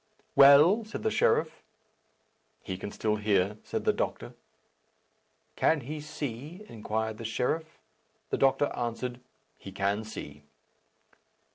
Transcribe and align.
"Well?" 0.35 0.83
said 0.83 1.03
the 1.03 1.11
sheriff. 1.11 1.61
"He 2.63 2.75
can 2.75 2.89
still 2.89 3.17
hear," 3.17 3.59
said 3.63 3.85
the 3.85 3.93
doctor. 3.93 4.33
"Can 5.55 5.81
he 5.81 5.99
see?" 6.01 6.65
inquired 6.67 7.19
the 7.19 7.23
sheriff. 7.23 7.77
The 8.31 8.37
doctor 8.39 8.65
answered, 8.75 9.19
"He 9.59 9.71
can 9.71 10.03
see." 10.03 10.41